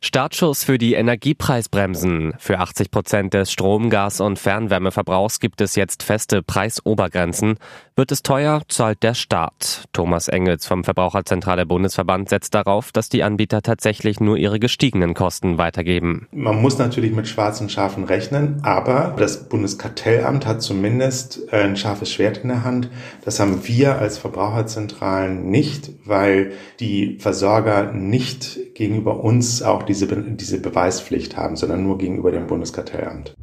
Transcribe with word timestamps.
Startschuss 0.00 0.64
für 0.64 0.78
die 0.78 0.94
Energiepreisbremsen. 0.94 2.34
Für 2.38 2.58
80 2.58 2.90
Prozent 2.90 3.34
des 3.34 3.52
Strom-, 3.52 3.90
Gas- 3.90 4.20
und 4.20 4.38
Fernwärmeverbrauchs 4.38 5.40
gibt 5.40 5.60
es 5.60 5.76
jetzt 5.76 6.02
feste 6.02 6.42
Preisobergrenzen. 6.42 7.56
Wird 7.96 8.12
es 8.12 8.22
teuer, 8.22 8.62
zahlt 8.68 9.02
der 9.02 9.12
Staat. 9.12 9.84
Thomas 9.92 10.28
Engels 10.28 10.66
vom 10.66 10.84
Verbraucherzentrale 10.84 11.66
Bundesverband 11.66 12.30
setzt 12.30 12.54
darauf, 12.54 12.92
dass 12.92 13.10
die 13.10 13.22
Anbieter 13.22 13.60
tatsächlich 13.60 14.20
nur 14.20 14.38
ihre 14.38 14.58
gestiegenen 14.58 15.12
Kosten 15.12 15.58
weitergeben. 15.58 16.26
Man 16.32 16.62
muss 16.62 16.78
natürlich 16.78 17.12
mit 17.12 17.28
schwarzen 17.28 17.68
Schafen 17.68 18.04
rechnen, 18.04 18.60
aber 18.62 19.14
das 19.18 19.48
Bundeskartellamt 19.50 20.46
hat 20.46 20.62
zumindest 20.62 21.52
ein 21.52 21.76
scharfes 21.76 22.10
Schwert 22.10 22.38
in 22.38 22.48
der 22.48 22.64
Hand. 22.64 22.88
Das 23.24 23.38
haben 23.38 23.66
wir 23.68 23.98
als 23.98 24.16
Verbraucherzentralen 24.16 25.50
nicht, 25.50 25.90
weil 26.06 26.52
die 26.80 27.18
Versorger 27.18 27.92
nicht 27.92 28.58
gegenüber 28.74 29.22
uns 29.22 29.49
auch 29.62 29.82
diese, 29.82 30.06
diese 30.06 30.60
Beweispflicht 30.60 31.36
haben, 31.36 31.56
sondern 31.56 31.82
nur 31.82 31.98
gegenüber 31.98 32.30
dem 32.30 32.46
Bundeskartellamt. 32.46 33.34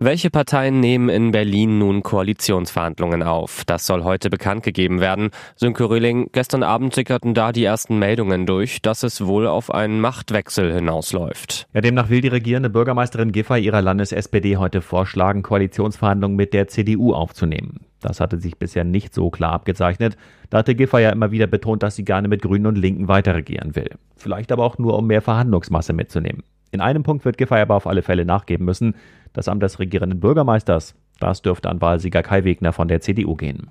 Welche 0.00 0.30
Parteien 0.30 0.78
nehmen 0.78 1.08
in 1.08 1.32
Berlin 1.32 1.80
nun 1.80 2.04
Koalitionsverhandlungen 2.04 3.24
auf? 3.24 3.64
Das 3.66 3.84
soll 3.84 4.04
heute 4.04 4.30
bekannt 4.30 4.62
gegeben 4.62 5.00
werden. 5.00 5.30
Sönke 5.56 5.90
Röhling, 5.90 6.28
gestern 6.30 6.62
Abend 6.62 6.94
sickerten 6.94 7.34
da 7.34 7.50
die 7.50 7.64
ersten 7.64 7.98
Meldungen 7.98 8.46
durch, 8.46 8.80
dass 8.80 9.02
es 9.02 9.26
wohl 9.26 9.48
auf 9.48 9.74
einen 9.74 10.00
Machtwechsel 10.00 10.72
hinausläuft. 10.72 11.66
Ja, 11.74 11.80
demnach 11.80 12.10
will 12.10 12.20
die 12.20 12.28
regierende 12.28 12.70
Bürgermeisterin 12.70 13.32
Giffey 13.32 13.58
ihrer 13.58 13.82
Landes-SPD 13.82 14.56
heute 14.56 14.82
vorschlagen, 14.82 15.42
Koalitionsverhandlungen 15.42 16.36
mit 16.36 16.54
der 16.54 16.68
CDU 16.68 17.12
aufzunehmen. 17.12 17.80
Das 18.00 18.20
hatte 18.20 18.38
sich 18.38 18.56
bisher 18.56 18.84
nicht 18.84 19.12
so 19.12 19.30
klar 19.30 19.52
abgezeichnet. 19.52 20.16
Da 20.48 20.58
hatte 20.58 20.76
Giffey 20.76 21.02
ja 21.02 21.10
immer 21.10 21.32
wieder 21.32 21.48
betont, 21.48 21.82
dass 21.82 21.96
sie 21.96 22.04
gerne 22.04 22.28
mit 22.28 22.42
Grünen 22.42 22.66
und 22.66 22.78
Linken 22.78 23.08
weiterregieren 23.08 23.74
will. 23.74 23.90
Vielleicht 24.16 24.52
aber 24.52 24.62
auch 24.62 24.78
nur, 24.78 24.96
um 24.96 25.08
mehr 25.08 25.22
Verhandlungsmasse 25.22 25.92
mitzunehmen. 25.92 26.44
In 26.70 26.80
einem 26.80 27.02
Punkt 27.02 27.24
wird 27.24 27.38
Giffey 27.38 27.60
aber 27.60 27.74
auf 27.74 27.86
alle 27.86 28.02
Fälle 28.02 28.24
nachgeben 28.24 28.64
müssen. 28.64 28.94
Das 29.32 29.48
Amt 29.48 29.62
des 29.62 29.78
regierenden 29.78 30.20
Bürgermeisters. 30.20 30.94
Das 31.20 31.42
dürfte 31.42 31.68
an 31.68 31.80
Wahlsieger 31.80 32.22
Kai 32.22 32.44
Wegner 32.44 32.72
von 32.72 32.88
der 32.88 33.00
CDU 33.00 33.34
gehen. 33.34 33.68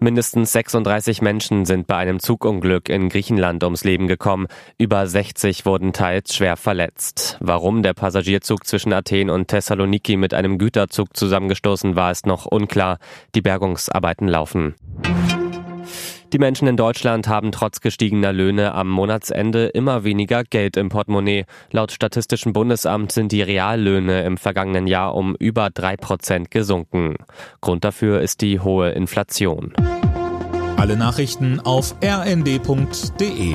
Mindestens 0.00 0.52
36 0.52 1.22
Menschen 1.22 1.64
sind 1.64 1.86
bei 1.86 1.96
einem 1.96 2.18
Zugunglück 2.18 2.90
in 2.90 3.08
Griechenland 3.08 3.64
ums 3.64 3.84
Leben 3.84 4.06
gekommen. 4.06 4.48
Über 4.76 5.06
60 5.06 5.64
wurden 5.64 5.92
teils 5.92 6.34
schwer 6.34 6.56
verletzt. 6.56 7.38
Warum 7.40 7.82
der 7.82 7.94
Passagierzug 7.94 8.66
zwischen 8.66 8.92
Athen 8.92 9.30
und 9.30 9.48
Thessaloniki 9.48 10.16
mit 10.16 10.34
einem 10.34 10.58
Güterzug 10.58 11.16
zusammengestoßen 11.16 11.96
war, 11.96 12.10
ist 12.10 12.26
noch 12.26 12.44
unklar. 12.44 12.98
Die 13.34 13.40
Bergungsarbeiten 13.40 14.28
laufen. 14.28 14.74
Die 16.34 16.40
Menschen 16.40 16.66
in 16.66 16.76
Deutschland 16.76 17.28
haben 17.28 17.52
trotz 17.52 17.80
gestiegener 17.80 18.32
Löhne 18.32 18.74
am 18.74 18.88
Monatsende 18.88 19.66
immer 19.66 20.02
weniger 20.02 20.42
Geld 20.42 20.76
im 20.76 20.88
Portemonnaie. 20.88 21.44
Laut 21.70 21.92
Statistischem 21.92 22.52
Bundesamt 22.52 23.12
sind 23.12 23.30
die 23.30 23.40
Reallöhne 23.40 24.24
im 24.24 24.36
vergangenen 24.36 24.88
Jahr 24.88 25.14
um 25.14 25.36
über 25.36 25.70
drei 25.70 25.96
Prozent 25.96 26.50
gesunken. 26.50 27.14
Grund 27.60 27.84
dafür 27.84 28.20
ist 28.20 28.40
die 28.40 28.58
hohe 28.58 28.90
Inflation. 28.90 29.74
Alle 30.76 30.96
Nachrichten 30.96 31.60
auf 31.60 31.94
rnd.de 32.02 33.54